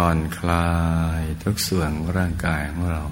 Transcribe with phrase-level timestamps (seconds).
[0.00, 0.70] ผ่อนคลา
[1.20, 3.02] ยทุกส่วนร่างกายของเรา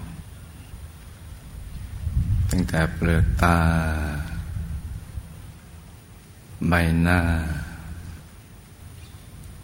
[2.51, 3.59] ตั้งแต่เปลือกตา
[6.69, 7.21] ใบหน้า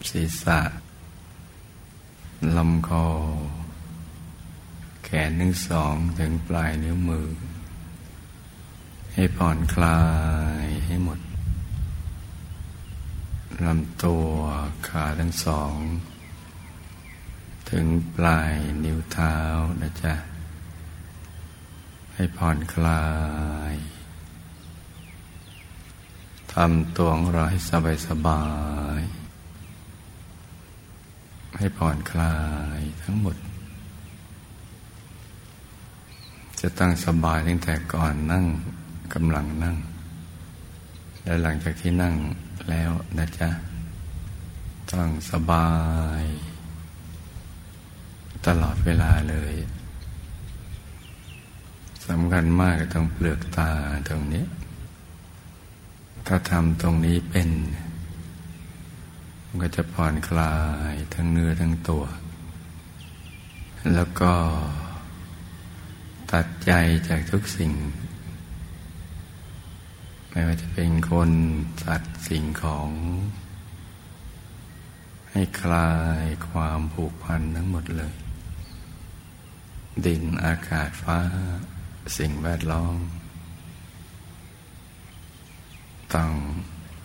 [0.09, 0.61] ศีรษะ
[2.57, 3.07] ลำคอ
[5.05, 7.29] แขนทั้งสองถึงปลายนิ้วมือ
[9.15, 10.01] ให้ผ่อนคลา
[10.65, 11.21] ยให้หมด
[13.65, 14.29] ลำตัว
[14.89, 15.75] ขาทั้งสอง
[17.71, 18.55] ถึงปลาย
[18.85, 19.37] นิ้วเท้า
[19.81, 20.15] นะจ๊ะ
[22.15, 23.05] ให้ผ่อนคลา
[23.73, 23.75] ย
[26.55, 28.45] ทำตัวของเราให้สบายสบา
[28.99, 29.01] ย
[31.59, 32.37] ให้ผ่อนคลา
[32.79, 33.37] ยทั้งหมด
[36.61, 38.45] จะตั้งสบายตั้งแต่ก่อนนั่ง
[39.15, 39.77] กำลังนั่ง
[41.25, 42.15] และหลังจากที่นั่ง
[42.71, 43.51] แล้วนะจ๊ะ
[44.93, 45.69] ตั้งสบา
[46.23, 46.25] ย
[48.47, 49.55] ตลอดเวลาเลย
[52.09, 53.71] สำคัญมากตรงเปลือกตา
[54.09, 54.45] ตรงนี้
[56.27, 57.49] ถ้าทำตรงนี้เป็น
[59.47, 60.55] มันก็จะผ่อนคลา
[60.93, 62.05] ยทั้งเนื้อทั้งตัว
[63.95, 64.33] แล้วก็
[66.33, 66.73] ตัดใจ
[67.09, 67.73] จากทุกสิ่ง
[70.31, 71.31] ไม่ว่าจะเป็นคน
[71.85, 72.91] สัตว์สิ่งของ
[75.31, 75.91] ให้คลา
[76.23, 78.15] ยความผูกพันทั้งหมดเลย
[80.07, 81.19] ดินอากาศฟ้า
[82.19, 82.97] สิ่งแวดล้อม
[86.15, 86.33] ต้อง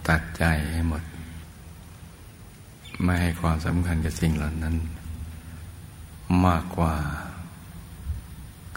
[0.07, 1.03] ตัดใจให้หมด
[3.03, 4.75] ไม่ให้ความสำคัญกับสิ่งเหล่านั้น
[6.45, 6.95] มากกว่า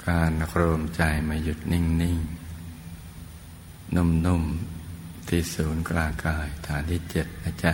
[0.06, 1.82] การโครมใจมาหยุดนิ่
[2.16, 7.72] งๆนุ่มๆ ที่ศูนย์กลางกายฐานที่เจ็ดนะจ๊ะ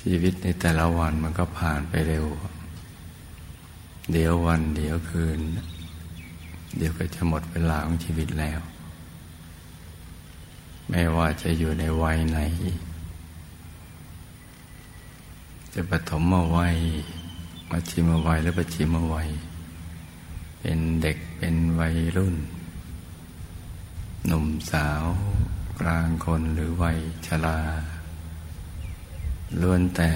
[0.00, 2.26] ชีวิตในแต่ละวันมันก็ผ่านไปเร็ว
[4.12, 5.40] เดี๋ยววันเดี๋ยวคืน
[6.76, 8.60] เดี๋ยวก็จะหมดเวลาของชีวิตแล้ว
[10.88, 12.38] ไม่ว่าจะอยู่ในวัยไหน
[15.74, 16.76] จะปฐมมาวัย
[17.70, 19.28] มาชิมวัยหรือปชิมวัย
[20.60, 22.36] เป็นเด็กเป็นวัยรุ่น
[24.26, 25.04] หนุ่มสาว
[25.80, 27.60] กลางคนหรือวัยชรา
[29.60, 30.12] ล้วนแต่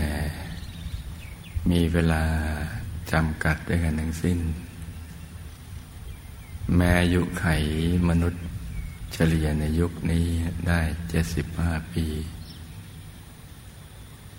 [1.71, 2.25] มีเวลา
[3.13, 4.39] จำกัดด้วยกันทั้งสิ้น
[6.77, 7.45] แม้อายุไข
[8.09, 8.43] มนุษย์
[9.13, 10.27] เฉลี่ยในยุคนี้
[10.69, 12.07] ได้เจ็ดสิบห้าปี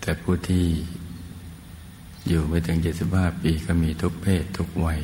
[0.02, 0.66] แต่ผู้ที่
[2.28, 5.02] อยู่ไปถึงเจ็ดสิบห้าปีก็มีทุกเพศทุกวัย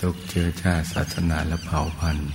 [0.00, 2.30] ทุกเชื้อชาติศาสนาและเผ่าพันธุ์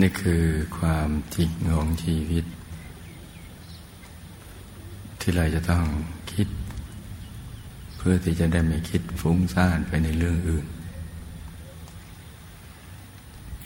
[0.00, 0.44] นี่คือ
[0.78, 2.44] ความจริงของชีวิต
[5.30, 5.86] ที่เราจะต้อง
[6.32, 6.48] คิด
[7.96, 10.66] เพื่อที่จะได้ไม่คิดฟุ้งซ่านไปในเรื่องอื่น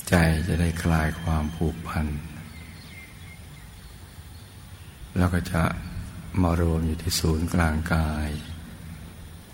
[0.08, 0.14] ใจ
[0.48, 2.06] จะได้คลายความผูกพัน
[5.16, 5.62] แล้วก็จะ
[6.42, 8.28] มารวมอยู่ที่ศูนย์กลางกาย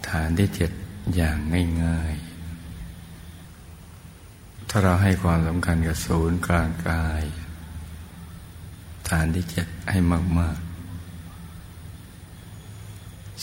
[0.08, 0.70] ฐานที่เจ็ด
[1.16, 1.38] อย่าง
[1.84, 7.22] ง่ายๆ ถ้าเราให้ความสำคัญกับศูนย์กลางกาย
[9.08, 10.00] ฐานที่เจ็ดให้
[10.38, 10.69] มากๆ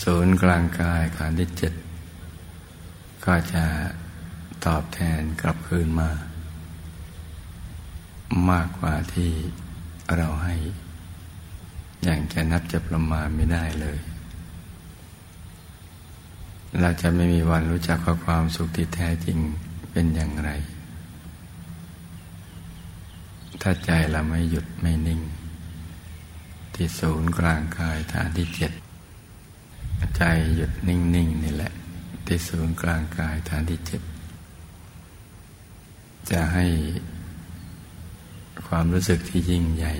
[0.02, 1.72] ศูนย์กลางกายฐานที่เจ็ด
[3.24, 3.64] ก็จะ
[4.66, 6.10] ตอบแทนกลับคืนมา
[8.50, 9.30] มากกว่าที่
[10.16, 10.54] เราให้
[12.02, 13.98] อย่างจะนับจะประมาณไม่ได้เลย
[16.80, 19.38] เราจะไม่มีวันรู้จักความสุขที่แท้จริง
[19.90, 20.50] เป็นอย่างไร
[23.60, 25.20] ถ้าใจเราไม่หยุดไม่นิ่ง
[26.74, 28.72] ที่ศูนย์กลางกายฐานที่เจ็ด
[30.16, 30.22] ใจ
[30.54, 31.72] หยุดนิ่งๆนนี่แหละ
[32.26, 34.02] ที่ศูนย์กลางกายฐานที่เจ็ด
[36.30, 36.66] จะให้
[38.66, 39.94] ความรู้สึกที่ยิ่งใหญ่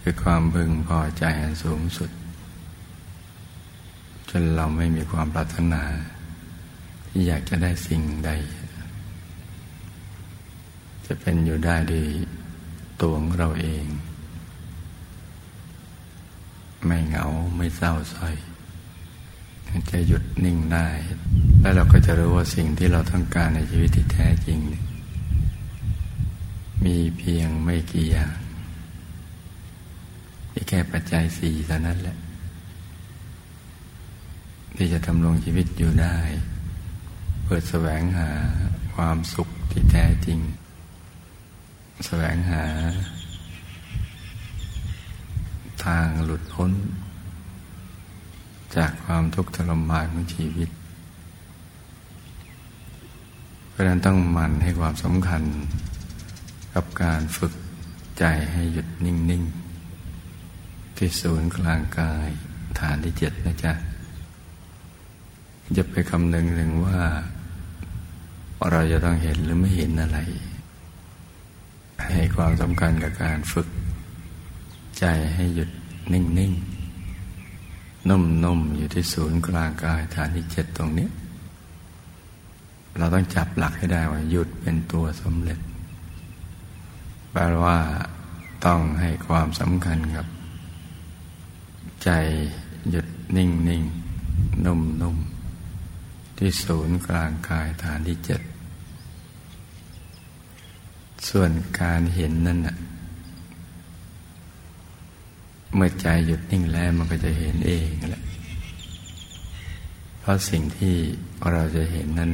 [0.00, 2.10] คือความพึงพอใจอันสูงสุด
[4.30, 5.82] จนเราไม่มีความปรารถนา
[7.08, 8.30] ที่อยากจะได้สิ่งใด
[11.06, 12.06] จะเป็นอยู่ได้ด้วย
[13.00, 13.84] ตัวของเราเอง
[16.86, 17.26] ไม่เหงา
[17.56, 18.36] ไม่เศร้าส้อย
[19.90, 20.88] จะหยุดนิ่งได้
[21.60, 24.58] แล้วเราก็จะรู้ว่าสิ่งที่เราต้องการในชีวิตที่แท้จริง
[26.84, 28.36] มีเพียงไม่กี่อย่าง
[30.52, 32.16] ที่แค่ปัจจัยสี่เท่านั้นแหละ
[34.76, 36.16] ที่จะทำลงชีวิตอยู่ได้
[37.42, 38.30] เพื่อแสวงหา
[38.94, 40.40] ความสุขที่แท้จริง
[42.06, 42.64] แสวงหา
[45.86, 46.72] ทางหลุดพ้น
[48.76, 50.68] จากความทุกข์ทรมานของชีวิต
[53.68, 55.42] เพราะนั้นต้องมันให้ความสำคัญ
[56.74, 57.52] กับการฝึก
[58.18, 59.42] ใจให้หยุดนิ่ง
[60.20, 62.28] ๆ ที่ศูนย์กลางกาย
[62.78, 63.72] ฐานที่เจ็ดนะจ๊ะ
[65.76, 67.00] จะไปคำนึงถึงว่า
[68.70, 70.18] เราจะต้องเห็นหรือไม่เห็นอะไร
[72.12, 73.68] ให้ความสำคัญกับการฝึก
[75.02, 75.70] ใจให้หยุด
[76.12, 81.08] นิ่งๆนุ่มๆ อยู่ที่ศูนย์กลางกายฐานที่เจ็ดตรงนี้
[82.98, 85.58] เราต้องจับหลักให้ได้ว่าหยุดเป็นตัวสำเร็จ
[87.32, 87.78] แปลว่า
[88.64, 90.26] ต้องให้ความสำคัญกับ
[92.04, 92.10] ใจ
[92.90, 93.06] หยุด
[93.36, 93.48] นิ่
[93.80, 98.40] งๆนุ่มๆที่ศูนย์กลางกายฐานที่เจ็ด
[101.28, 101.50] ส่วน
[101.80, 102.76] การเห็นนั่นน่ะ
[105.74, 108.24] เมื่อใจหยุดนิ่งแล้วมันก็จะเห็นเองแหละ
[110.20, 110.94] เพราะสิ่งที่
[111.52, 112.30] เราจะเห็นนั้น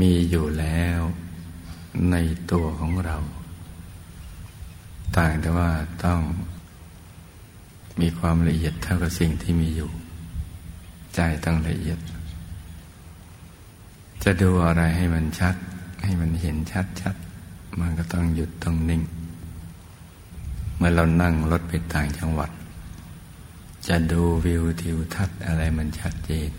[0.00, 1.00] มีอยู่แล้ว
[2.10, 2.16] ใน
[2.52, 3.16] ตัวของเรา
[5.16, 5.70] ต่างแต่ว่า
[6.04, 6.20] ต้อง
[8.00, 9.90] มีความละเอียดเท่ากับสิ่งที่มีอยู่
[11.14, 11.98] ใจต้องละเอียด
[14.24, 15.56] จะดูอะไรให้มันชัด
[16.04, 17.16] ให้มันเห็นชัดชัด
[17.80, 19.02] มันก็ต้องหยุดต้องนิ่ง
[20.78, 22.50] เมื่อเรานั่งรถไปต่างจังหวัด
[23.88, 26.50] จะดูวิวทิวทัศน์อะไรมันชัดเจน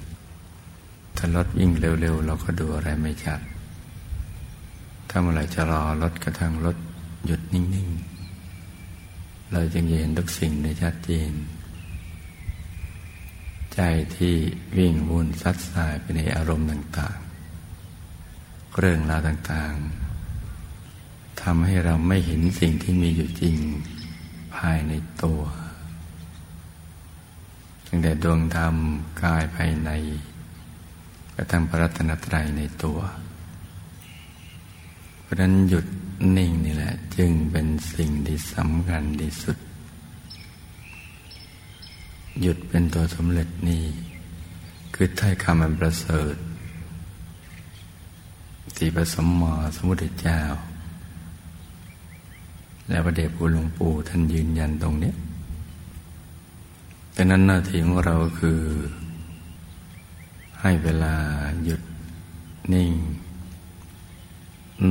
[1.18, 3.40] ถ้ารถวิ่งเร็วๆ เราก็ดูอะไรไม่ชัด
[5.10, 6.78] ถ้าเมื่อไหร่จะรอรถกระทั่งรถ
[7.26, 11.32] หยุดนิ่งๆ เราจึงเห็นทุกสิ่งในชัดเจน
[13.74, 13.80] ใจ
[14.16, 14.36] ที่
[14.78, 23.56] วิ่งวุ่นซัดสายไปในอารมณ์ต่างๆ เรื่องราวต่างๆทำให้เราไม่เห็นสิ่งที่มีอยู่จริง
[24.56, 24.94] ภายใน
[25.24, 25.42] ตัว
[27.88, 28.76] ตั้งแต่ดวงธรรม
[29.24, 29.90] กายภายใน
[31.36, 33.00] กระทั่งพระรัตนตรัยในตัว
[35.22, 35.86] เพราะนั้นหยุด
[36.38, 39.58] นิ่งนี่แหละ จึงเป็นสิ่งที่สำคัญที่สุด
[42.42, 43.84] หยุดเป็นตัวสำเร็จนี่
[44.94, 46.36] คือท้ายคำมันประเสริฐ
[48.76, 50.40] ที่พระสมมาสมุทรเจ้า
[52.90, 55.14] และพระเดชคุณหลวงปู่ท่านยืนยันตรงนี้
[57.14, 58.60] แต่นั้นหน้าที่ของเราคือ
[60.62, 61.16] ให้เวลา
[61.64, 61.82] หยุด
[62.74, 62.94] นิ่ง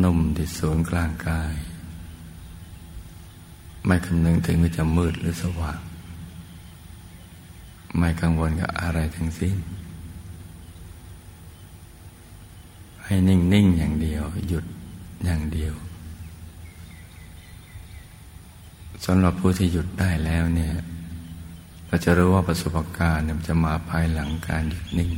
[0.02, 1.54] นุ่มที่ศูนย์กลางกาย
[3.86, 5.80] ไม่คำนึงถึงว่าจะมืดหรือสว่าง
[7.96, 9.56] ไม่กังวลกับอะไรทั้งสิ้น
[13.04, 14.64] ให้นิ่งๆอย่างเดียว หยุด
[15.24, 15.74] อย่างเดียว
[19.05, 20.74] สำหรับผู้ที่หยุดได้แล้วเนี่ย
[21.86, 25.12] เราจะรู้ว่าประสบการณ์เนี่ยจะมาภายหลังการหยุดนิ่ง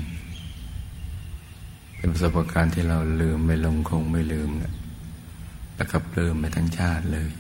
[1.97, 4.75] เป็นประสบการณ์ที่เราลืมไม่ลงคงไม่ลืมนะ
[5.77, 7.31] แล้วก็ลืมไปทั้งชาติเลย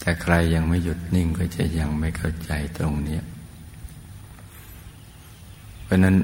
[0.00, 3.20] แต่ใครยังไม่หยุดนิ่งก็จะยังไม่เข้าใจตรงนี้
[5.84, 6.16] เพราะนั้น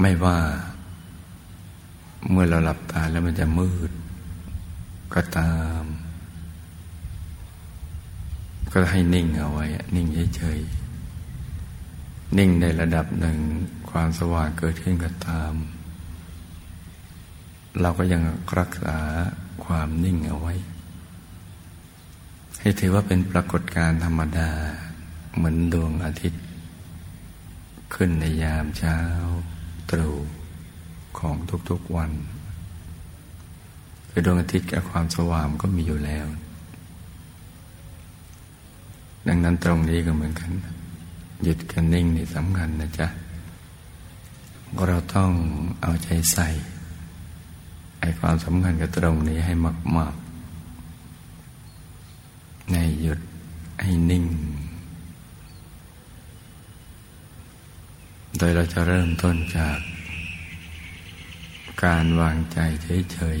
[0.00, 0.38] ไม่ว่า
[2.30, 3.90] เมื่อเราหลับตาแล้วมันจะมืด
[5.14, 5.82] ก็ตาม
[8.72, 10.06] ก็ให้นิ่งเอาไว้ นิ่ง
[10.36, 13.38] เฉยๆนิ่งในระดับหนึ่ง
[13.90, 15.54] ความสว่างเกิดขึ้นก็ตาม
[17.80, 18.22] เราก็ยัง
[18.58, 18.98] รักษา
[19.64, 20.54] ความนิ่งเอาไว้
[22.60, 24.50] ให้ถือว่าเป็นปรากฏการณ์ธรรมดา
[25.34, 26.44] เหมือนดวงอาทิตย์
[27.94, 28.98] ขึ้นในยามเช้า
[29.90, 30.16] ตรู่
[31.18, 31.36] ของ
[31.70, 32.12] ทุกๆวัน
[34.10, 36.26] คือดวงอาทิตย์กับความสว่างก็มีอยู่แล้ว
[39.28, 40.50] ดังนั้นตรงนี้ก็เหมือนกัน
[41.42, 43.08] หยุดกันนิ่งนี่สำคัญนะจ๊ะ
[44.86, 45.30] เราต้อง
[45.82, 46.48] เอาใจใส่
[48.00, 49.52] ไอความสำคัญกับตรงนี้ให้
[49.96, 53.20] มากๆในหยุด
[53.82, 54.24] ให้นิ่ง
[58.38, 59.78] โดยเราจะเริ่มต้นจาก
[61.84, 62.58] การวางใจ
[63.12, 63.40] เฉย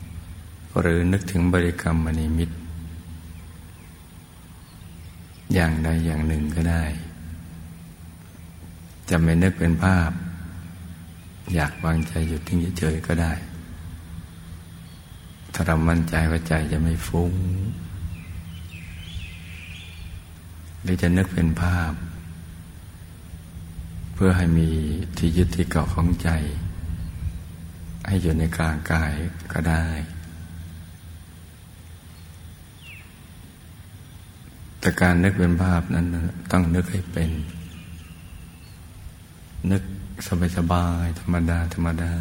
[0.00, 2.56] ๆหรือนึกถึงบริกรรมมณีมิตร
[5.54, 6.84] อย่างใดอย่างหนึ่งก็ได้
[9.10, 10.10] จะไม่นึกเป็นภาพ
[11.54, 13.32] อยากวางใจหยุดทิ้งเฉยๆก็ได้
[15.52, 17.32] ถ้าเรามั่นใจว่าใจจะไม่ฟุ้ง
[20.82, 21.92] หรือจะนึกเป็นภาพ
[24.14, 24.68] เพื่อให้มี
[25.18, 26.30] ที่ยึดที่เกาะของใจ
[28.06, 29.12] ให้อยู่ในกลางกาย
[29.52, 29.84] ก็ได้
[34.86, 36.06] แต่การนึกเป็นภาพนั้น
[36.52, 37.30] ต้องนึกให้เป็น
[39.70, 39.82] นึก
[40.56, 42.12] สบายๆธรรมดา ธรรมดา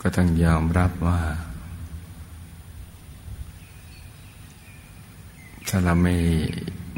[0.00, 1.20] ก็ต้องยอมรับว่า
[5.68, 6.14] ถ้าเราไม่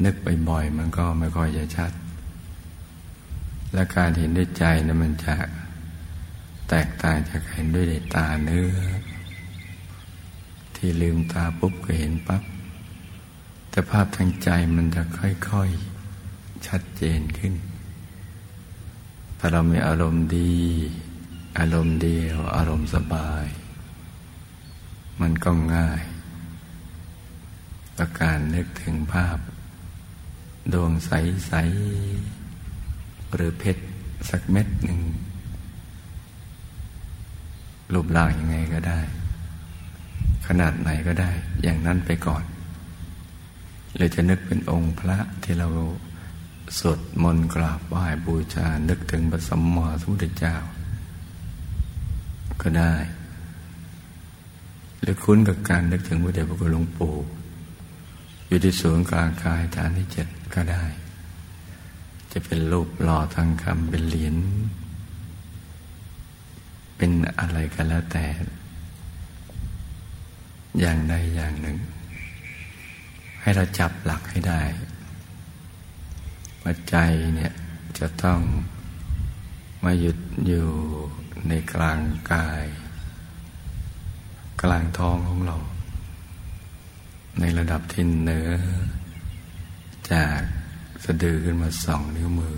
[0.05, 0.15] นึก
[0.49, 1.93] บ่อยๆมันก็ไม่ค่อยจะชัด
[3.75, 5.35] และการเห็นด้วยใจนะมันจะ
[6.69, 8.73] แตกต่างจากเห็นด้วยตาเนื้อ
[10.77, 12.43] ที่ลืมตาปุ๊บก็เห็นปับ๊บ
[13.75, 17.55] แต่ภาพทางใจมันจะค่อยๆ ชัดเจนขึ้น
[19.39, 20.55] ถ้าเรามีอารมณ์ดี
[21.59, 23.47] อารมณ์เดียว อารมณ์สบาย
[25.21, 26.03] มันก็ง่าย
[27.97, 29.39] ประการนึกถึงภาพ
[30.73, 31.53] ดวงใส
[32.39, 33.85] ๆ หรือเพชร
[34.31, 35.01] สักเม็ดหนึ่ง
[37.93, 39.01] รูปร่างยังไงก็ได้
[40.47, 41.31] ขนาดไหนก็ได้
[41.63, 42.45] อย่างนั้นไปก่อน
[43.95, 45.69] หรือจะนึกเป็นองค์พระที่เรา
[46.79, 50.57] สวดมนต์กราบไหว้บูชา นึกถึงพระสัมมาสัมพุทธเจ้า
[52.63, 52.95] ก็ได้
[55.01, 57.15] หรือคุ้นกับการนึกถึงพระเดชพระคุณหลวงปู่
[58.49, 60.85] อยู่ที่ศูนย์กลางกายฐานที่เจ็ดก็ได้
[62.33, 64.37] จะเป็นรูปหล่อทางคำเป็นเหรียญ
[66.97, 68.25] เป็นอะไรกันแล้วแต่
[70.81, 71.79] อย่างใดอย่างหนึ่ง
[73.45, 74.63] ให้เราจับหลักให้ได้
[76.63, 76.97] ว่าใจ
[77.37, 77.53] เนี่ย
[77.99, 78.41] จะต้อง
[79.85, 80.67] มาหยุดอยู่
[81.49, 82.01] ในกลาง
[82.33, 82.65] กาย
[84.63, 85.57] กลางท้องของเรา
[87.41, 88.51] ในระดับที่เหนือ
[90.13, 90.41] จาก
[91.05, 92.57] สะดือขึ้นมาสองนิ้วมือ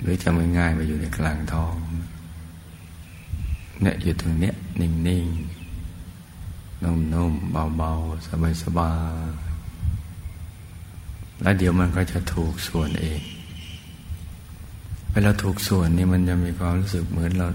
[0.00, 1.74] หรือจะไม่ง่ายไปอยู่ในกลางท้อง
[3.82, 5.63] เนี่ยอยู่ตรงเนี้ยนิ่งๆ
[6.84, 8.26] นุ่มๆเบาๆ
[8.62, 8.92] สบา
[9.24, 9.44] ยๆ
[11.42, 13.20] แล้วเดี๋ยวมันก็จะถูกส่วนเอง
[15.10, 17.48] เวลาถูกส่วนนี่มันจะมีความรู้สึกเหมือนเรา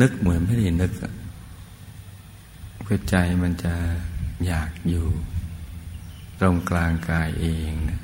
[0.00, 0.92] นึกเหมือนไม่ได้นึก
[2.82, 3.74] เพื่อใจมันจะ
[4.46, 5.06] อยากอยู่
[6.40, 8.00] ตรงกลางกายเองนะ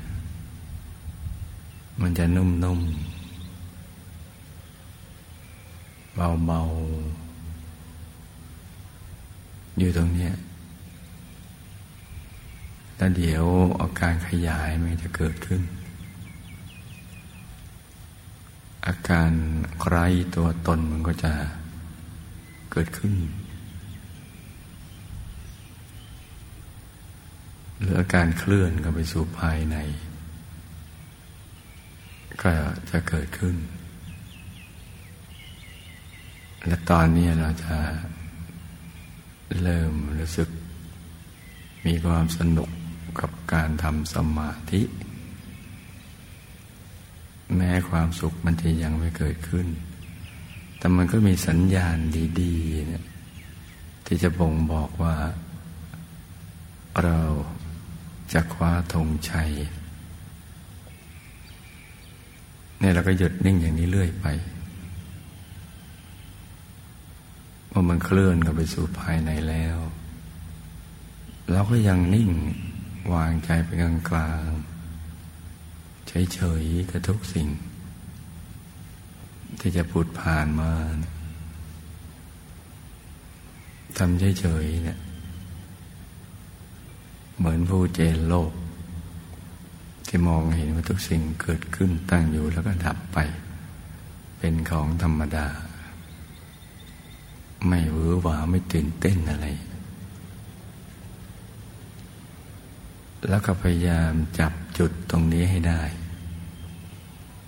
[2.01, 3.15] มันจะนุ่มๆ
[6.15, 10.29] เบาๆอยู่ตรงนี้
[12.95, 13.45] แล้วเดี๋ยว
[13.81, 15.61] อาการขยายมันจะเกิดขึ้น
[18.87, 19.31] อาการ
[19.85, 21.33] ไร้ตัวตนมันก็จะ
[22.71, 23.13] เกิดขึ้น
[27.79, 29.77] หรืออาการเคลื่อนก็ไปสู่ภายใน
[32.41, 32.49] ก็
[32.89, 33.55] จะเกิดขึ้น
[36.65, 37.75] และตอนนี้เราจะ
[39.63, 40.49] เริ่มรู้สึก
[41.85, 42.69] มีความสนุก
[43.19, 44.81] กับการทำสมาธิ
[47.55, 49.67] แม้ความสุขมันจะยังไม่เกิดขึ้น
[50.77, 51.97] แต่มันก็มีสัญญาณ
[52.41, 53.03] ดีๆเนี่ย
[54.05, 55.15] ที่จะบ่งบอกว่า
[57.03, 57.19] เรา
[58.33, 59.51] จะคว้าธงชัย
[62.79, 64.25] เนี่ยเราก็หยุดนิ่งอย่างนี้เรื่อยไป
[67.71, 69.77] พอมันเคลื่อนกันไปสู่ภายในแล้ว
[71.51, 72.29] เราก็ยังนิ่ง
[73.13, 74.49] วางใจไปกลางกลาง
[76.07, 77.47] เฉยๆกับทุกสิ่ง
[79.59, 80.71] ที่จะพูดผ่านมา
[83.97, 84.99] ทำเฉยๆเนี่ย
[87.37, 88.51] เหมือนผู้เจนโลก
[90.07, 93.17] ที่มองเห็นว่าทุกสิ่งเกิดขึ้นตั้งอยู่แล้วก็ดับไป
[94.37, 95.47] เป็นของธรรมดา
[97.67, 99.47] ไม่หวือหวาไม่ตื่นเต้นอะไร
[103.29, 105.83] แล้วก็พยายามจับจุดตรงนี้ให้ได้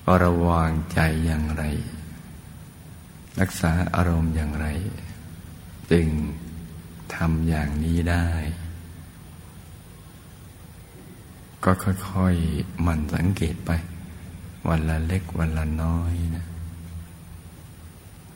[0.05, 1.63] ว่าระวางใจอย่างไร
[3.39, 4.67] รักษาอารมณ์อย่างไร
[5.91, 6.07] จึง
[7.15, 8.27] ทำอย่างนี้ได้
[11.63, 13.71] ก็ค่อยๆมันสังเกตไป
[14.67, 16.45] วันละเล็กวันละน้อยนะ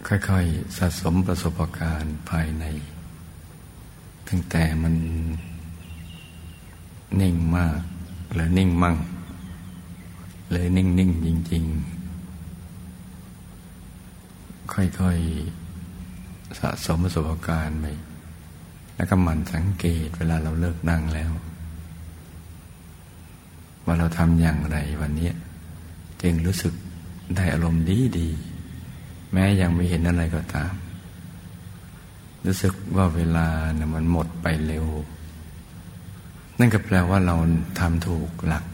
[0.07, 2.65] ค่อยๆสะสมประสบการณ์ภายใน
[4.27, 4.95] ตั้งแต่มัน
[7.19, 7.79] นิ่งมาก
[8.33, 8.97] หรือนิ่งมั่ง
[10.51, 12.01] เลยนิ่งนิ่งจริง ๆ
[14.73, 15.17] ค่อย
[15.87, 17.85] ๆ สะสมประสบการณ์ไป
[18.95, 21.31] แล้วก็หมั่นสังเกตเวลาเราเลิกนั่งแล้ว
[23.85, 25.31] ว่าเราทำอย่างไรวันนี้
[26.21, 26.73] จึงรู้สึก
[27.35, 28.29] ได้อารมณ์ดีดี
[29.31, 30.73] แม้ยังไม่เห็นอะไรก็ตาม
[32.45, 34.85] รู้สึกว่าเวลาเนี่ยมันหมดไปเร็ว
[36.61, 37.35] นั่นก็แปลว่าเรา
[37.79, 38.65] ทำถูกหลัก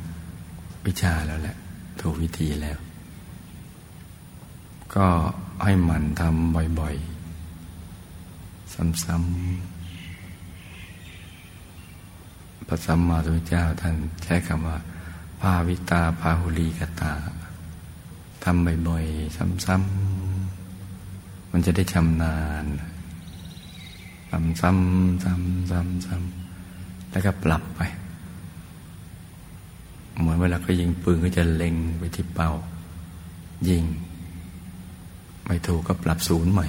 [0.85, 1.57] วิชาแล้วแหละ
[2.01, 2.77] ถูกวิธีแล้ว
[4.95, 5.07] ก็
[5.63, 14.77] ให้มันทำบ่อยๆ ซ้ำๆพระสัมมาสัมพุทธเจ้าท่านใช้คำว่า
[15.41, 17.13] ภาวิตาภาหุลีกตา
[18.43, 22.65] ทำบ่อยๆ ซ้ำๆ มันจะได้ชำนาญ
[24.29, 26.46] ซ้ำๆซ้ำซ้ำซ้ำซ้ำ
[27.17, 27.81] แล้วก็ปรับไป
[30.17, 32.51] เหมือนเวลาก็ยิงปืนก็จะเล็งไปที่เป้า
[33.69, 33.83] ยิง
[35.45, 36.67] ไม่ถูกก็ปรับศูนย์ใหม่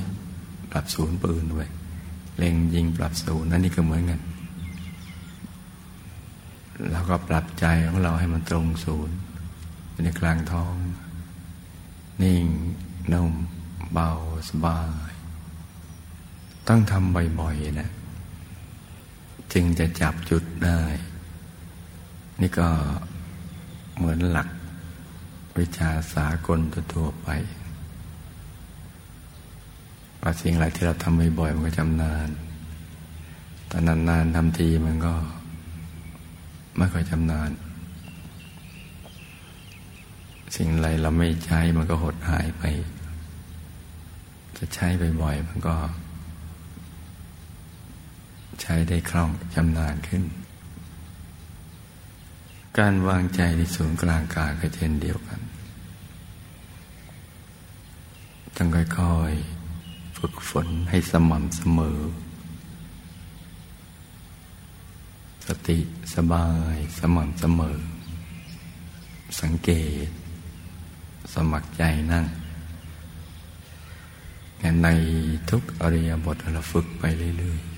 [0.71, 1.69] ปรับศูนย์ปืนด้วย
[2.38, 4.21] เล็งยิงปรับศูนย์นั่นนี่ก็เหมือนกัน
[6.90, 9.17] เราก็ปรับใจของเราให้มันตรงศูนย์
[10.05, 10.75] ในกลางท้อง
[12.23, 12.45] นิ่ง
[13.12, 13.33] นุ่ม
[13.93, 14.09] เบา
[14.49, 15.12] สบาย
[16.69, 17.90] ต้องทำบ่อยๆนะ
[19.52, 20.81] จึงจะจับจุดได้
[22.40, 22.69] นี่ก็
[23.97, 24.49] เหมือนหลัก
[25.59, 26.59] วิชาสากล
[26.95, 27.28] ทั่วไป
[30.21, 32.28] ว่าสิ่งอะไรที่เราทำบ่อยๆมันก็จำนาน
[33.69, 35.14] แต่นานๆทำทีมันก็
[36.76, 37.50] ไม่ค่อยจำนาน
[40.57, 42.62] สิ่งอะไรเราไม่ใช้มันก็หดหายไป
[44.59, 44.87] จะใช้
[45.23, 45.75] บ่อยๆมันก็
[48.68, 50.24] ช้ได้คล่องชำนาญขึ้น
[52.78, 55.40] การวางใจในศูนย์กลางกายก็เช่นเดียวกัน
[58.57, 58.83] ต้องค่
[59.14, 61.98] อยๆฝึกฝนให้สม่ำเสมอ
[65.46, 65.78] สติ
[66.14, 67.78] สบายสม่ำเสมอ
[69.40, 69.70] สังเก
[70.07, 70.09] ต
[71.35, 72.26] สมัครใจนั่ง
[74.83, 74.88] ใน
[75.50, 77.04] ทุกอริยบทเราฝึกไป
[77.38, 77.78] เรื่อยๆ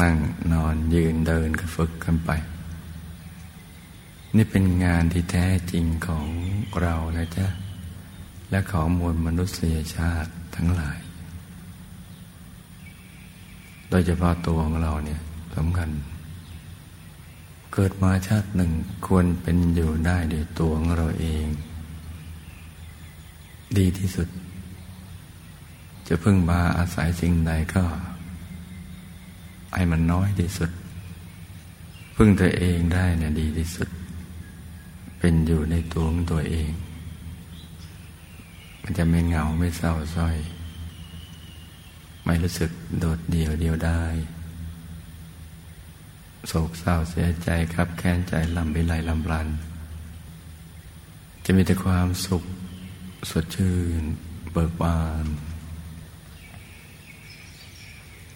[0.00, 0.16] นั่ง
[0.52, 2.30] นอนยืนเดินก็ฝึกกันไป
[4.36, 6.26] นี่เป็นงานที่แท้จริงของ
[6.80, 7.46] เรานะจ๊ะ
[8.50, 10.98] และของมวลมนุษยชาติทั้งหลาย
[13.90, 15.20] โดยเฉพาะตัวของเราเนี่ย
[15.56, 15.90] สำคัญ
[17.72, 18.72] เกิดมาชาติหนึ่ง
[19.06, 21.46] ควรเป็นอยู่ได้ด้วยตัวของเราเอง
[23.78, 24.28] ดีที่สุด
[26.08, 27.84] จะพึ่งมาอาศัยสิ่งใดก็
[29.76, 30.70] ให้มันน้อยที่สุด
[32.16, 33.88] พึ่งตัวเองได้เนี่ยดีที่สุด
[35.18, 36.70] เป็นอยู่ในตัวของตัวเอง
[38.82, 40.36] มันจะไม่เหงาไม่เศร้าส้อย
[42.24, 44.02] ไม่รู้สึกโดดเดี่ยวเดียวได้
[46.48, 49.48] โศกเศร้าเสียใจครับแค้นใจลำไปไหลลำบลัน
[51.44, 52.42] จะมีแต่ความสุข
[53.30, 54.02] สดชื่น
[54.52, 55.26] เบิกบาน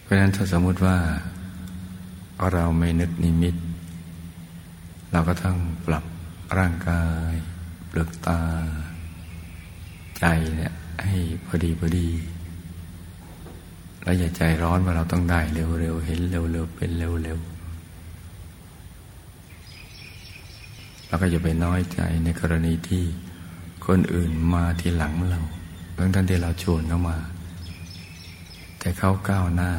[0.11, 0.97] ราะฉะนั้นถ้าสมมติว่า
[2.53, 3.55] เราไม่นึกนิมิต
[5.11, 6.03] เราก็ต้องปรับ
[6.57, 7.33] ร่างกาย
[7.87, 8.41] เปลือกตา
[10.19, 10.73] ใจเนี่ย
[11.05, 12.09] ให้พอดีพอดี
[14.03, 17.23] แล้วอย่าใจร้อนว่าเราต้องได้เร็วๆเห็นเร็วๆเป็นเร็วๆ
[21.07, 23.03] แล้วก็อย่าไปน้อยใจในกรณีที่
[23.85, 25.41] คนอื่นมาทีหลังเรา
[25.93, 27.17] เพื่อนที่เราชวนเข้ามา
[28.83, 29.71] แต่เขาก้าวหน้า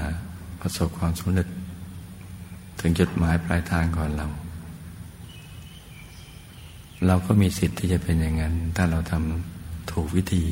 [0.61, 1.49] ประสบความสำเร็จ
[2.81, 4.27] ถึงจุดหมายปลายทางก่อนเรา
[7.07, 10.45] เราก็มีสิทธิ์ที่จะเป็นอย่างนั้น ถ้าเราทำถูกวิธี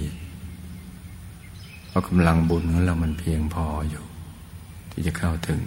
[1.89, 4.05] เพราะกำลังบุญของเรามันเพียงพออยู่
[4.91, 5.61] ที่จะเข้าถึง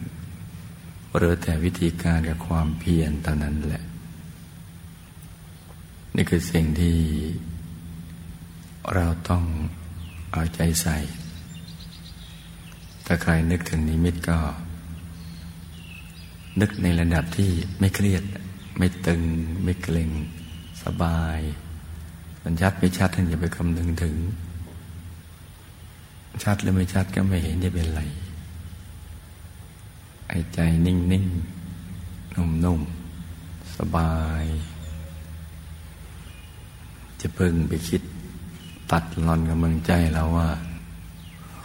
[1.15, 3.84] หรือแต่วิธีการกับความเพียรเท่านั้นแหละ
[6.15, 6.98] นี่คือสิ่งที่
[8.93, 9.43] เราต้อง
[10.32, 10.98] เอาใจใส่
[13.06, 14.38] ถ้าใครนึกถึงนิมิตก็
[16.62, 18.24] นึกในระดับที่ไม่เครียด
[18.78, 19.22] ไม่ตึง
[19.63, 20.10] ไม่เกร็ง
[20.84, 21.39] สบาย
[22.44, 24.16] มันชัดไม่ชัดท่านอย่าไปคำนึงถึง
[26.44, 28.02] ชัดหรือไม่ชัดก็ไม่เห็นจะเป็นไร
[30.28, 31.26] ไอ้ใจนิ่งนิ่ง
[32.36, 32.82] นุ่มนุ่ม
[33.78, 34.46] สบาย
[37.22, 38.02] จะพึงไปคิด
[38.92, 40.50] ตัดหลอนกำลังใจเราว่า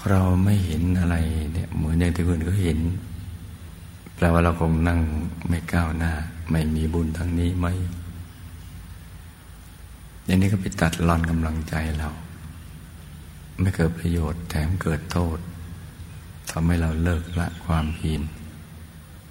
[0.08, 1.16] เราไม่เห็นอะไร
[1.52, 2.78] เนี่ยเหมือนอย่างที่คนเขาเห็น
[4.14, 5.00] แปลว่าเราคงนั่ง
[5.48, 6.12] ไม่ก้าวหน้า
[6.50, 7.66] ไม่มีบุญทั้งนี้ไหม
[10.24, 12.10] อย่างนี้ก็ไปตัดรอนกำลังใจเรา
[13.60, 15.38] ไม่เกิดประโยชน์แถมเกิดโทษ
[16.50, 18.22] ทำให้เราเลิกละความเพียร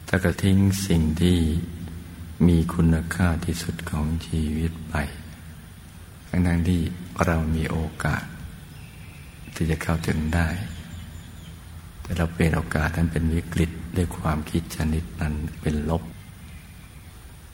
[0.08, 1.38] ถ้าก็ทิ้งสิ่งที่
[2.47, 4.95] มีคุณค่าที่สุดของชีวิตไป
[6.27, 6.82] ทั้งนั้นที่
[7.25, 8.23] เรามีโอกาส
[9.58, 10.48] ที่จะเข้าถึงได้
[12.02, 16.04] แต่เราเปลี่ยนโอกาสนั้นเป็นวิกฤตด้วยความคิดชนิดนั้นเป็นลบ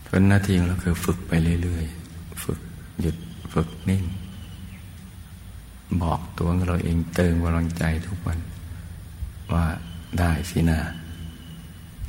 [0.03, 1.31] เพราะหน้าที่ของเราคือฝึกไป
[1.63, 2.59] เรื่อยๆ ฝึก
[3.01, 3.15] หยุด
[3.53, 4.03] ฝึกนิ่ง
[6.01, 8.39] บอกตัวเราเองเติมกำลังใจทุกวัน
[9.53, 9.65] ว่า
[10.19, 10.79] ได้สินะ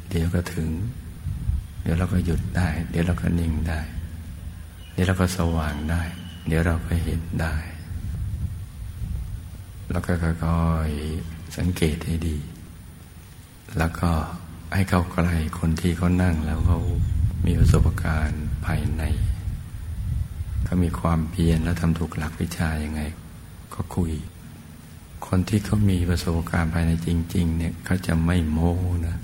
[0.09, 0.69] เดี๋ยวก็ถึง
[1.83, 3.81] เดี๋ยวเราก็หยุดได้ เดี๋ยวเราก็นิ่งได้
[4.93, 6.03] เดี๋ยวเราก็สว่างได้
[6.47, 7.55] เดี๋ยวเราก็เห็นได้
[9.95, 12.37] แล้วก็ค่อยๆสังเกตให้ดี
[13.79, 14.11] แล้วก็
[14.75, 16.79] ให้เข้าใกล้คนที่เขานั่งแล้วเขา
[17.47, 19.03] มีประสบการณ์ภายใน
[20.65, 23.01] เขามีความเพียรและทำถูกหลักวิชายังไง
[23.75, 24.13] ก็คุย
[25.27, 28.75] คนที่เขามีประสบการณ์ภายในจริง ๆ เนี่ยเขาจะไม่โม้
[29.07, 29.17] นะ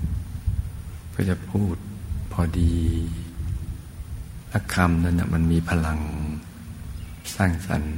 [1.13, 1.75] ก็จะพูด
[2.31, 2.75] พอดี
[4.49, 5.99] และคำนั้นนะมันมีพลัง
[7.35, 7.95] สร้างสรรค์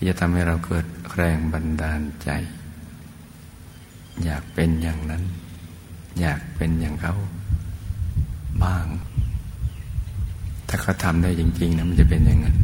[0.00, 2.30] ที่จะทำให้เราเกิดแรงบันดาลใจ
[4.24, 5.22] อยากเป็นอย่างนั้น
[6.20, 7.14] อยากเป็นอย่างเขา
[8.62, 8.86] บ้าง
[10.68, 12.56] ถ้าเขาทำได้จริง ๆนะมันจะเป็นอย่างนั้น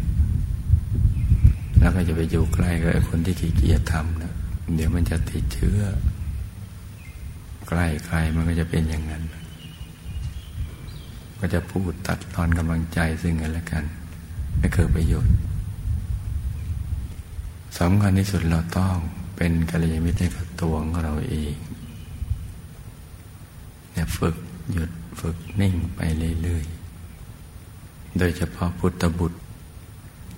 [1.78, 4.32] แล้วก็จะไปอยู่ใกล้กับคนที่ขี้เกียจทำนะ
[4.74, 5.80] เดี๋ยวมันจะติดเชื้อ
[7.68, 9.22] ใกล้ใครมันก็จะเป็นอย่างนั้น
[11.38, 13.84] ก็จะพูดตัดตอนกำลังใจซึ่งกันและกัน
[14.58, 15.34] ไม่เกิดประโยชน์
[17.78, 18.96] สำคัญที่สุดเราต้อง
[19.36, 21.54] เป็นกัลยาณมิตรให้กับตัวของเราเอง
[23.92, 24.36] เนี่ยฝึก
[24.72, 26.00] หยุดฝึกนิ่งไป
[26.42, 29.38] เรื่อยๆ โดยเฉพาะพุทธบุตร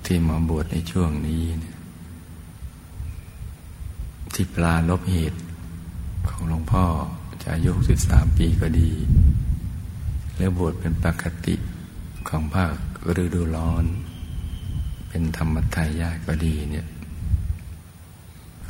[0.07, 1.77] ที่มาบวชในช่วงนี้เนี่ย
[4.35, 5.40] ที่ปลาลบเหตุ
[6.29, 6.85] ของหลวงพ่อ
[7.42, 8.90] จะอายุสิบสามปีก็ดี
[10.37, 11.55] แล้วบวชเป็นปกติ
[12.29, 12.72] ของภาค
[13.22, 13.85] ฤดูร้อน
[15.09, 16.87] เป็นธรรมทายาก็ดีเนี่ย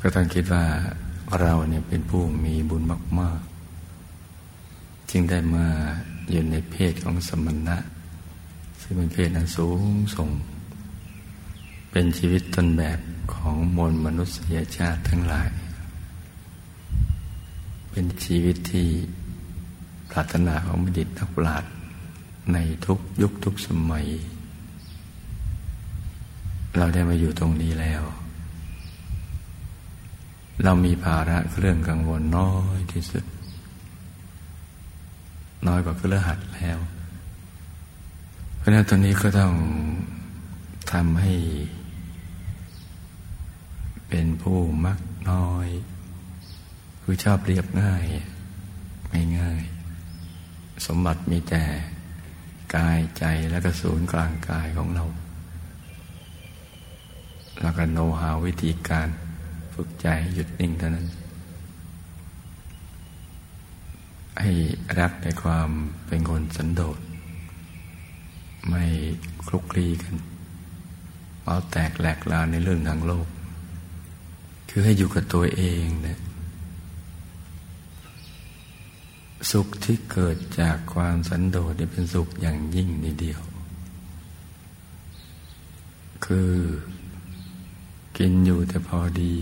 [0.08, 0.64] ก็ต้องคิดว่า
[1.40, 2.82] เราเนี่ยเป็นผู้มีบุญ
[3.20, 3.40] มาก
[4.24, 5.66] ๆ จึงได้มา
[6.30, 7.76] อยู่ในเพศของสมณะ
[8.80, 9.82] ซึ่งเป็นเพศนั้นสูง
[10.14, 10.28] ส่ง
[11.90, 12.98] เป็นชีวิตต้นแบบ
[13.34, 15.48] ของมวลมนุษยชาติทั้งหลาย
[17.90, 18.88] เป็นชีวิตที่
[20.10, 21.72] ปรารถนาของบัณฑิตนักปราชญ์
[22.52, 24.06] ในทุกยุคทุกสมัย
[26.76, 28.04] เราได้มาอยู่ตรงนี้แล้ว
[30.64, 33.24] เรามีภาระเรื่องกังวลน้อยที่สุด
[35.66, 36.78] น้อยกว่าเครือหัดแล้ว
[38.56, 39.54] เพราะนั้นตอนนี้ก็ต้อง
[40.92, 41.34] ทำให้
[44.08, 45.68] เป็นผู้มักน้อย
[47.02, 48.04] คือชอบเรียบง่าย
[49.08, 49.62] ไม่ง่าย
[50.86, 51.64] สมบัติมีแต่
[52.76, 55.04] กายใจและก็ศูนย์กลางกายของเรา
[57.60, 59.08] แล้วก็โนหาวิธีการ
[59.76, 61.06] ฝึกใจหยุดนิ่งเท่านั้น
[64.40, 64.50] ให้
[64.98, 65.68] รักในความ
[66.06, 66.98] เป็นคนสันโดษ
[68.68, 68.84] ไม่
[69.46, 70.14] คลุกคลีกัน
[71.44, 73.26] เอาแตกแหลกลาในเรื่องทางโลก
[74.68, 76.18] คือให้อยู่กับตัวเองเนี่ย
[79.50, 83.40] สุขที่เกิดจากความสันโดษเป็นสุขอย่างยิ่งในเดียว
[86.24, 86.52] คือ
[88.18, 89.34] กินอยู่แต่พอดี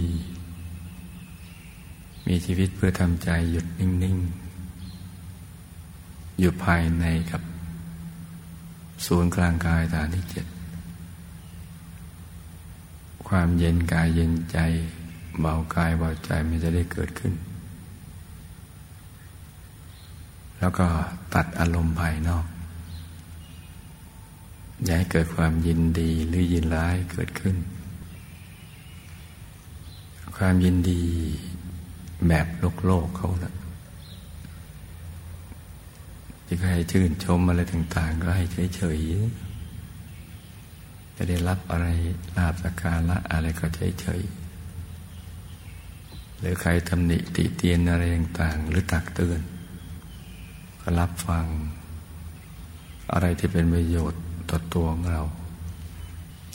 [2.27, 4.19] มีชีวิตเพื่อทำใจหยุดนิ่ง
[5.13, 7.43] ๆ อยู่ภายในกับ
[9.07, 10.47] ศูนย์กลางกายฐานที่เจ็ด
[13.29, 14.59] ความเย็นกายเย็นใจ
[15.41, 17.33] เบากายเบาใจมันจะได้เกิดขึ้น
[20.59, 20.87] แล้วก็
[21.35, 22.47] ตัดอารมณ์ภายนอก
[24.85, 27.57] อย่าให้เกิดความยินดีหรือยินร้ายเกิดขึ้น
[30.37, 31.03] ความยินดี
[32.29, 33.53] แบบโลกโลกเขาละ
[36.47, 38.45] ที่ให้ชื่นชมอะไรต่าง ๆ ก็ให้
[38.77, 41.87] เฉยๆจะได้รับอะไร
[42.37, 43.67] ลาบสักการะอะไรก็
[44.01, 49.41] เฉยๆหรือใครทำหนิติเตียนอะไรต่างๆ หรือตักเตือน
[50.81, 51.45] ก็รับฟัง
[53.13, 55.23] อะไรที่เป็นประโยชน์ต่อตัวของเรา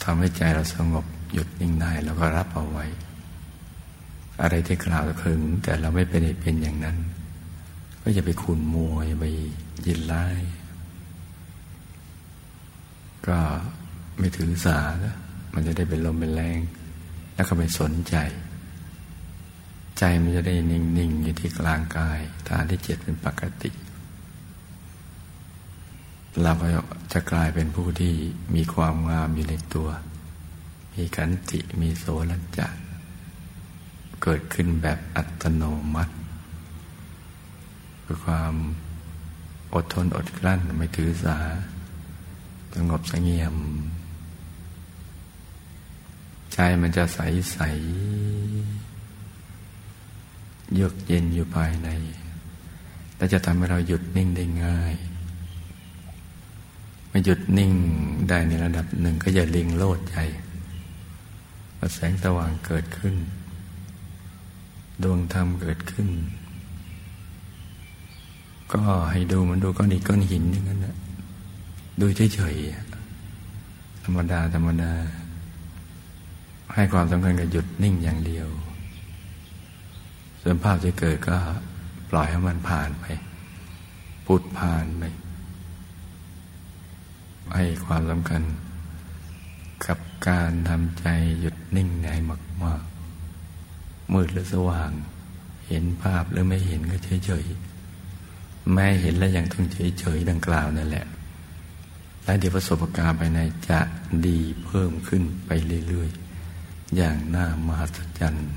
[0.04, 2.86] ทำให้ใจเราสงบหยุดนิ่งได้แล้วก็รับเอาไว้
[4.42, 6.98] อะไรที่กล่าวถึง แต่เราไม่เป็นเป็นอย่างนั้น
[8.04, 9.26] ก็จะไปขุนมวยไป
[9.86, 10.26] ยินไล่
[13.28, 13.40] ก็
[14.18, 15.18] ไม่ถือสาแล้ว
[15.54, 16.60] มันจะได้เป็นลมเป็นแรง
[17.34, 18.16] แล้วก็ไม่สนใจ
[19.98, 23.72] ใจมันจะได้นิ่งๆอยู่ที่กลางกายฐานที่เจ็ดเป็นปกติ
[26.42, 26.68] เราก็
[27.14, 28.14] จะกลายเป็นผู้ที่
[28.56, 29.90] มีความงามอยู่ในตัว
[30.94, 32.74] มีขันติมีโสรจัก
[34.24, 36.16] เกิดขึ้นแบบอัตโนมัติ
[38.04, 38.54] คือความ
[39.74, 41.38] อดทนอดกลั้นไม่ถือสา
[42.76, 43.56] สงบสงเงียม
[46.54, 47.20] ใจมันจะใส
[47.52, 47.60] ใส
[50.74, 51.90] เยือกเย็นอยู่ภายใน
[53.16, 54.96] และจะทำให้เราหยุดนิ่งได้ง่าย
[57.10, 57.74] ไมาหยุดนิ่ง
[58.30, 60.18] ได้ในระดับหนึ่งก็จะลิงโลดใจ
[61.94, 63.16] แสงสว่างเกิดขึ้น
[65.04, 66.08] ดวงธรรมเกิดขึ้น
[68.74, 68.82] ก็
[69.12, 70.96] ให้ดูมันดูก้อนหินก้อนหินอย่างนั้นนะ
[72.02, 74.92] ดูเฉยๆธรรมดาธรรมดา
[76.74, 78.48] ให้ความสำคัญกับหยุดนิ่งอย่างเดียว
[80.42, 81.38] ส่วนภาพที่เกิดก็
[82.10, 83.06] ปล่อยให้มันผ่านไป
[84.26, 85.04] พุดผ่านไป
[87.56, 88.42] ให้ความสำคัญ
[89.86, 91.06] กับการทำใจ
[91.40, 92.08] หยุดนิ่งใน
[92.64, 92.89] มาก
[94.14, 94.92] มืดหรือสว่าง
[95.68, 99.66] เห็นภาพหรือไม่เห็นก็เฉยๆไม่เห็นแล้วยังต้อง
[100.00, 101.06] เฉยๆดังกล่าวนั่นแหละ
[102.24, 103.80] และเดี๋ยวประสบการณ์ภายในจะ
[104.28, 105.50] ดีเพิ่มขึ้นไป
[105.88, 108.50] เรื่อยๆ อย่างน่ามหัศจรรย์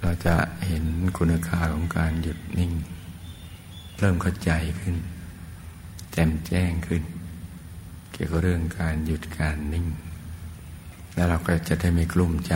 [0.00, 0.84] เราจะเห็น
[1.16, 2.72] คุณค่าของการหยุดนิ่ง
[3.98, 4.50] เริ่มเข้าใจ
[4.80, 4.96] ขึ้น
[6.12, 7.02] แจ่มแจ้งขึ้น
[8.12, 9.86] เกี่ยวกับเรื่องการหยุดการนิ่ง
[11.18, 12.54] แล้วเราก็จะได้ไม่กลุ้มใจ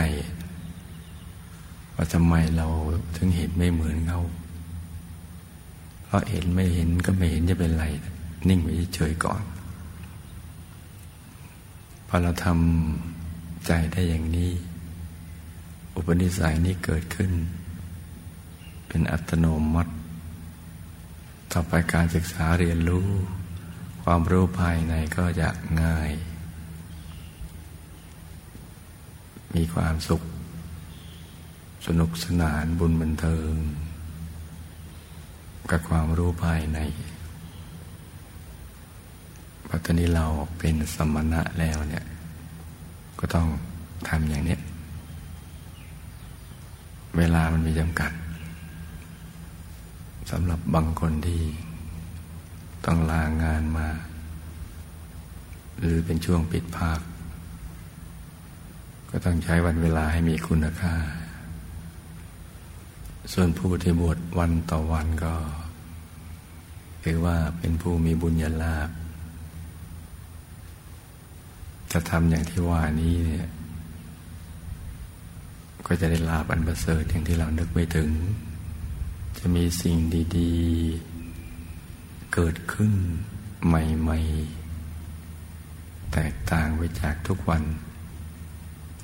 [1.95, 2.67] ว่าทำไมเรา
[3.15, 4.21] ถึงเห็นไม่เหมือนเขา
[6.03, 7.85] เพราะเห็นไม่เห็นก็ไม่เห็นจะเป็นไร
[8.47, 9.41] นิ่งไว้เฉยก่อน
[12.07, 14.51] พอเราทำใจได้อย่างนี้
[15.95, 17.31] อุปนิสัยนี้เกิดขึ้น
[18.87, 19.93] เป็นอัตโนมัติ
[21.51, 23.07] ต่อไปการศึกษาเรียนรู้
[24.03, 25.49] ความรู้ภายในก็จะ
[25.83, 26.11] ง่าย
[29.55, 30.21] มีความสุข
[31.85, 33.51] สนุกสนานบุญบันเทิง
[35.71, 36.79] กับความรู้ภายใน
[39.69, 40.25] ปัจจุบันเรา
[40.59, 42.05] เป็นสมณะแล้วเนี่ย
[43.19, 43.47] ก็ต้อง
[44.09, 44.57] ทำอย่างนี้
[47.17, 48.11] เวลามันมีจำกัด
[50.31, 51.41] สำหรับบางคนที่
[52.85, 53.87] ต้องลางานมา
[55.79, 56.99] หรือเป็นช่วงปิดภาค
[59.15, 60.95] ก็ต้องใช้วันเวลาให้มีคุณค่า
[63.33, 65.33] ส่วนผู้ที่บวชวันต่อวันก็
[67.03, 68.89] ถือว่าเป็นผู้มีบุญญาลาภ
[71.91, 73.47] จะทำอย่างที่ว่านี้เนี่ย
[75.85, 78.09] ก็จะได้ลาบอันประเสริฐอย่างที่เรานึกไม่ถึง
[79.37, 79.97] จะมีสิ่ง
[80.37, 80.53] ดี
[81.53, 82.93] ๆ เกิดขึ้น
[83.67, 84.19] ใหม่
[85.15, 87.63] ๆ แตกต่างไปจากทุกวัน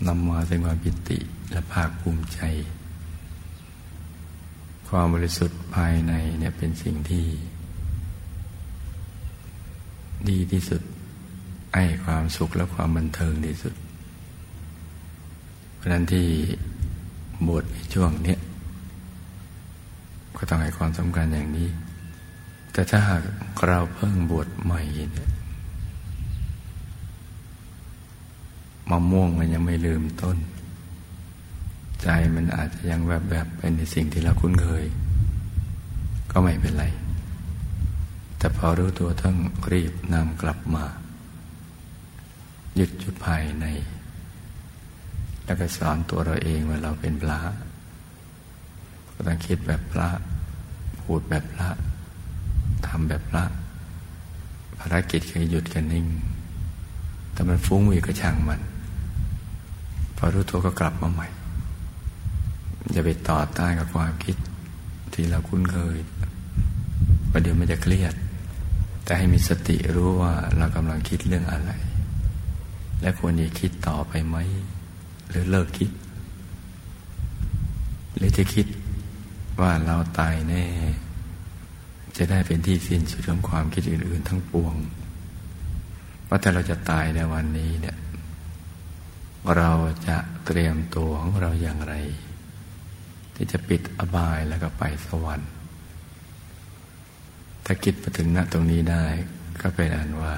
[0.08, 1.18] นำมาซึ่งความปิติ
[1.52, 2.40] และภาคภูมิใจ
[4.90, 7.26] ความบริสุทธิ์ภายในเนี่ยเป็นสิ่งที่
[10.30, 10.82] ดีที่สุด
[11.76, 13.74] ให้ความสุขและความบันเทิงที่สุด
[15.76, 16.28] เพราะนั้นที่
[17.48, 18.38] บวชในช่วงนี้
[20.38, 21.70] ก็ต้องให้ความสำคัญอย่างนี้
[22.74, 23.24] แต่ถ้าหาก
[23.68, 24.82] เราเพิ่งบวชใหม่
[25.14, 25.30] เนี่ย
[28.89, 30.38] มะม่วงมันยังไม่ลืมต้น
[32.02, 34.86] ใจมันอาจจะยังแบบแบบเป็นในสิ่งที่เราคุ้นเคย
[36.32, 36.86] ก็ไม่เป็นไร
[38.38, 39.36] แต่พอรู้ตัวต้อง
[39.71, 40.86] รีบนำกลับมา
[42.75, 43.65] หยุดจุดภายใน
[45.45, 47.39] แล้วก็สอนตัวเราเองว่าเราเป็นพระ
[49.13, 50.10] ก็ต้องคิดแบบพระ
[51.02, 51.69] พูดแบบพระ
[52.88, 53.43] ทำแบบพระ
[54.80, 56.08] ภารกิจคือหยุดกันนิ่ง
[57.34, 58.62] แต่มันฟุ้งอีกก็ช่างมัน
[60.22, 61.28] พอรู้ตัวก็กลับมาใหม่
[62.92, 64.38] อย่าไปต่อต้านกับความคิด
[65.14, 65.98] ที่เราคุ้นเคย
[67.32, 68.14] ประเดี๋ยวมันจะเครียด
[69.04, 71.72] แต่ให้มีสติรู้ว่าเรากำลังคิดเรื่องอะไร
[73.02, 74.38] และควรจะคิดต่อไปไหม
[75.30, 75.92] หรือเลิกคิด
[78.16, 78.66] หรือจะคิด
[79.62, 80.66] ว่าเราตายแน่
[82.18, 84.76] จะได้เป็นที่สิ้นสุดของความคิดอื่น ๆ ทั้งปวง
[86.28, 87.96] ว่าแต่เราจะตายในวันนี้เนี่ย
[89.58, 89.71] เรา
[90.08, 91.93] จะเตรียมตัวของเราอย่างไร
[93.36, 95.52] ที่จะปิดอบายแล้วก็ไปสวรรค์
[97.65, 99.06] ถ้าคิดมาถึงณตรงนี้ได้
[99.62, 100.34] ก็เป็นอันว่า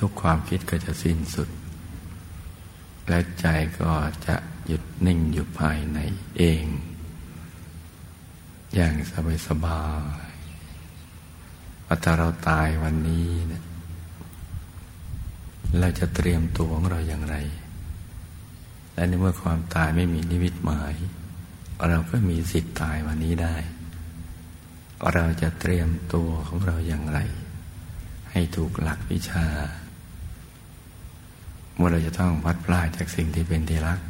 [0.00, 1.48] ทุกๆความคิดก็จะสิ้นสุด
[3.08, 3.46] และใจ
[3.80, 3.92] ก็
[4.26, 5.98] จะหยุดนิ่งอยู่ภายใน
[6.38, 6.64] เอง
[8.74, 9.82] อย่างสบายสบา
[10.28, 10.30] ย
[11.86, 13.62] ว่าถ้าเราตายวันนี้เนะ
[15.78, 17.36] เราจะเตรียมตัวของเราอย่างไร
[18.94, 20.94] และในเมื่อความตายไม่มีนิมิตหมาย
[21.88, 23.54] เราก็มีสิทธิ์ตายวันนี้ได้
[25.14, 27.18] เราจะเตรียมตัวของเราอย่างไร
[28.30, 29.46] ให้ถูกหลักวิชา
[31.74, 34.00] เมื่อเราจะต้องพัดพลาดจากสิ่งที่เป็นที่รัก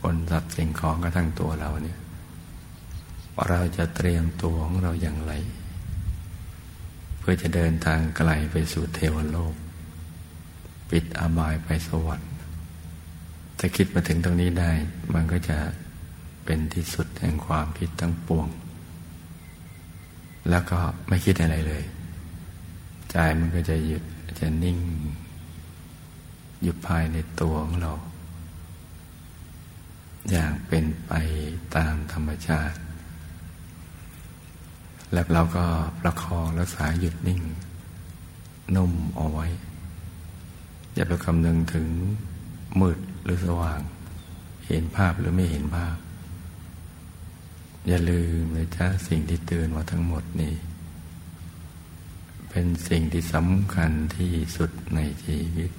[0.00, 1.98] คนสัตว์สิ่งของกระทั่งตัวเราเนี่ย
[3.48, 5.32] เราจะเตรียมตัวของเราอย่างไร
[7.18, 9.54] เพื่อจะเดินทางไกลไปสู่เทวโลก
[10.92, 12.30] ปิดอบายไปสวรรค์
[13.58, 14.70] ถ้าคิดมาถึงตรงนี้ได้
[15.14, 15.58] มันก็จะ
[16.44, 18.48] เป็นที่สุดแห่งความคิดทั้งปวง
[20.50, 20.78] แล้วก็
[21.08, 21.84] ไม่คิดอะไรเลย
[23.10, 24.02] ใจมันก็จะหยุด
[24.40, 24.78] จะนิ่ง
[26.62, 27.92] อยู่ภายในตัวของเรา
[30.30, 31.12] อย่างเป็นไป
[31.76, 32.78] ตามธรรมชาติ
[35.12, 35.64] แล้วเราก็
[36.00, 37.40] ประคองรักษาหยุดนิ่ง
[38.76, 39.46] นุ่มเอาไว้
[40.94, 41.88] อย่าไปคำนึงถึง
[42.80, 43.80] มืดหรือสว่าง
[44.66, 45.96] เห็นภาพหรือไม่เห็นภาพ
[47.88, 50.54] อย่าลืมเลยจ้าสิ่งที่เตือนว่าทั้งหมดนี้
[52.48, 55.70] เป็นสิ่งที่สำคัญที่สุดในชีวิต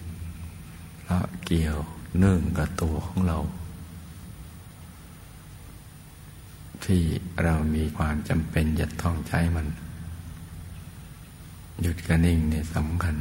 [1.02, 1.78] เพราะเกี่ยว
[2.20, 3.38] เนื่องกับตัวของเรา
[6.86, 7.04] ที่
[7.44, 9.68] เรามีความจำเป็นจะต้องใช้มัน
[11.82, 13.16] หยุดกระนิ่งเนี่ยสำคัญ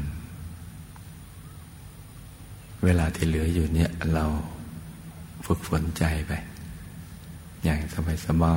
[2.85, 4.25] เวลาที่เหลืออยู่เนี่ย เรา
[5.47, 6.33] ฝึกฝนใจไป
[7.64, 8.57] อย่างสบายสบา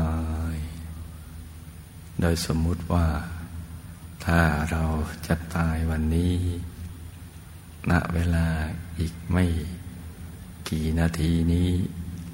[0.56, 0.58] ย
[2.22, 3.06] โดยสมมุติว่า
[4.26, 4.40] ถ้า
[4.72, 4.84] เรา
[5.28, 6.36] จะตายวันนี้
[7.92, 8.46] ณ เวลา
[9.00, 9.46] อีกไม่
[10.70, 11.70] กี่นาทีนี้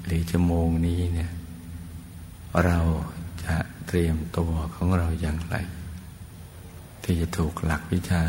[0.04, 1.32] หรือชั่วโมงนี้เนี่ย
[2.64, 2.78] เรา
[3.44, 5.56] จะเตรียมตัวของเราอย่างไร
[7.02, 8.24] ที่จะถูกหลักวิชา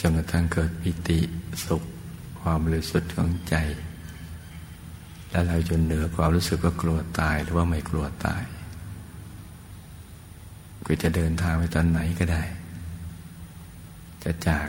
[0.00, 1.18] จนกระทั่งเกิดปิติ
[1.64, 1.82] สุข
[2.40, 3.56] ความบริสุทธิ์ของใจ
[5.30, 8.42] แล้วเราจนเหนือความรู้สึกว่ากลัวตายหรือว่าไม่กลัวตาย
[10.86, 12.42] ก็จะเดินทางไปตอนไหนก็ได้
[14.22, 14.68] จะจาก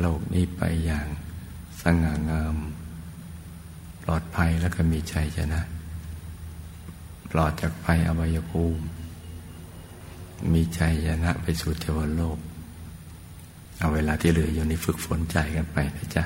[0.00, 1.06] โลกนี้ไปอย่าง
[1.80, 2.56] สง่างาม
[4.02, 5.60] ปลอดภัยแล้วก็มีใจชนะ
[7.30, 8.82] ปลอดจากภัยอบายภูมิ
[10.52, 12.38] มีใจชนะไปสู่เทวโลก
[13.78, 16.24] เอาเวลาที่เหลืออยู่นี้ฝึกฝนใจกันไปนะจ๊ะ